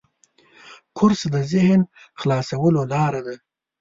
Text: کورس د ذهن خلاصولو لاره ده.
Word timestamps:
کورس 0.97 1.21
د 1.33 1.37
ذهن 1.51 1.81
خلاصولو 2.19 2.81
لاره 2.93 3.21
ده. 3.27 3.35